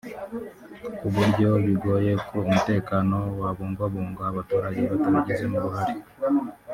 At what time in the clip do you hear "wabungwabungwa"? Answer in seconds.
3.41-4.23